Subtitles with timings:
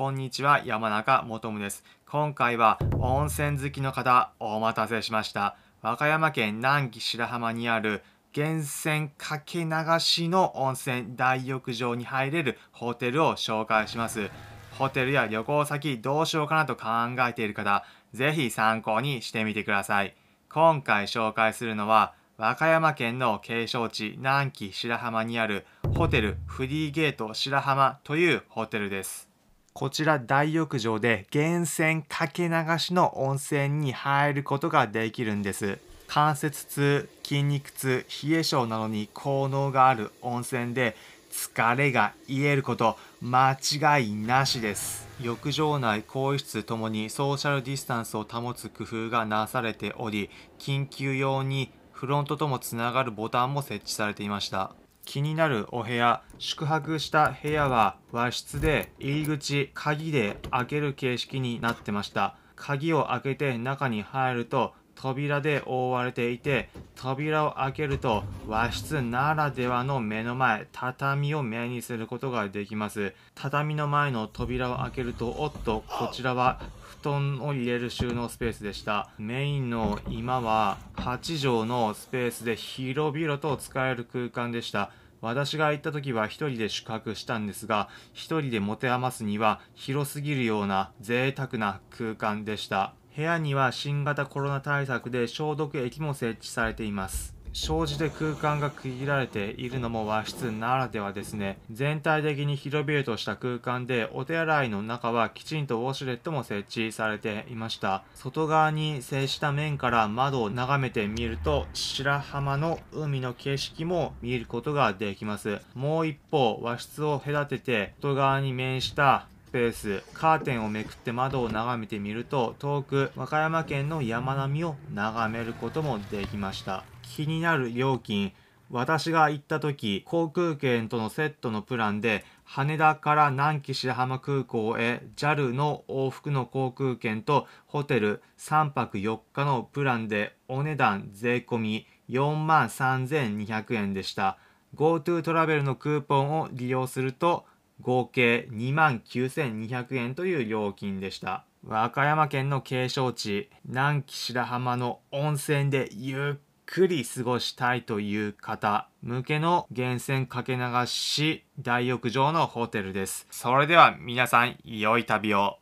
[0.00, 1.84] こんにちは、山中もとむです。
[2.08, 5.58] 今回は温泉好きの方、お待たせしました。
[5.82, 8.02] 和歌山県南紀白浜にある
[8.34, 14.30] 源泉かけ流しの温泉大浴場に入れるホテルを紹介します。
[14.78, 16.86] ホテルや旅行先どうしようかなと考
[17.28, 20.16] えている方、ぜひ参考にしてみてください。
[20.48, 29.29] 今回紹介するのは、和歌山県の景勝地南紀白浜にあるホテルフリーゲート白浜というホテルです。
[29.72, 35.78] こちら大浴場で源泉かけ流しの温泉に入ることができるんです。
[36.08, 40.96] 関節痛、筋肉痛、冷え性などに効能がある温泉で
[41.30, 45.08] 疲れが癒えること間違いなしです。
[45.22, 54.72] 浴場内、更衣室ともにソーシャルディスタンスを保つ工夫がなされており、緊急用にフロントともつながるボタンも設置されていました。
[55.10, 62.36] 気になるお部屋宿泊した部屋は和室で入り口鍵で開ける形式になってました。
[62.54, 73.14] 鍵を開けて中に入ると扉で覆われていて扉を開けると和室ならではの目の前畳を目にすることができます。
[73.34, 76.60] 畳の前の扉を開けるとおっとこちらは
[77.00, 79.08] 布団を入れる収納スペースでした。
[79.16, 84.90] メインの今は8畳のスペースで広々と使える空間でした。
[85.22, 92.92] 私が行った時は一人で宿泊したんですが一人で持て余すには広すぎるような贅沢な空間でした。
[93.16, 97.34] 部屋には新型コロナ対策で消毒液も設置されています。
[97.52, 101.58] 障子で空間が区切られているのも和室ならではですね。
[101.70, 108.04] 全体的に広々とした空間でお手洗いの中はきちんとウォシュレットも設置されていました。
[108.14, 115.58] 外側に接した面から窓を眺めてみると白浜の海の景色も見ることができます。
[115.74, 126.84] もう一方和室を隔てて外側に面したペースカーテンをめくって窓を眺めてみると遠く和歌山県の山並みを眺めることもできました。
[127.02, 128.32] 気になる料金
[128.70, 144.38] 私が行った時航空券とのセットのプランで羽田から南紀白浜空港へ JAL の往復の航空券とホテル3泊4日のプランでお値段税込4万3200円でした。
[144.76, 147.44] GoTo トラベルのクーポンを利用すると
[147.80, 151.44] 合計2万9200円という料金でした。
[151.66, 163.26] 和歌山県の景勝地南紀白浜の温泉でゆっくり過ごしたいという方向けの源泉かけ流し大浴場のホテルです。
[163.30, 165.58] それでは皆さん良い旅を。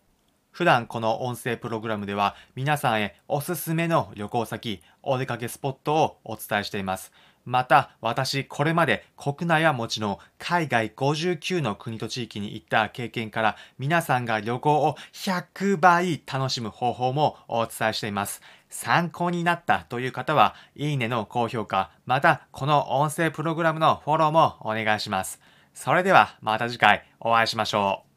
[0.50, 7.12] 普段この音声プログラムでは皆さんへおすすめの旅行先お出かけスポットをお伝えしています。
[7.48, 18.42] また私これまで国内はもちろん海外59の国と地域に行った経験から皆さんが旅行を100倍楽しむ方法もお伝えしています。
[18.68, 25.40] 参考になったという方はいいねの高評価またこの音声プログラムのフォローもお願いします。
[25.72, 28.07] それではまた次回お会いしましょう。